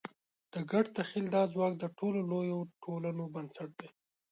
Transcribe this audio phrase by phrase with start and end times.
[0.53, 3.89] د ګډ تخیل دا ځواک د ټولو لویو ټولنو بنسټ دی.